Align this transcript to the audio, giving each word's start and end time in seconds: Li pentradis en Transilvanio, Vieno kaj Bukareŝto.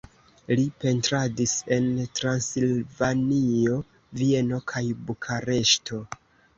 Li 0.59 0.63
pentradis 0.83 1.53
en 1.77 1.85
Transilvanio, 2.21 3.79
Vieno 4.25 4.65
kaj 4.75 4.87
Bukareŝto. 5.09 6.07